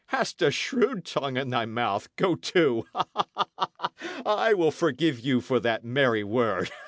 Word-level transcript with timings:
"Hast 0.07 0.41
a 0.41 0.49
shrewd 0.49 1.05
tongue 1.05 1.37
in 1.37 1.51
thy 1.51 1.67
mouth, 1.67 2.09
go 2.15 2.33
to! 2.33 2.87
I 4.25 4.55
will 4.55 4.71
forgive 4.71 5.19
you 5.19 5.41
for 5.41 5.59
that 5.59 5.85
merry 5.85 6.23
word. 6.23 6.71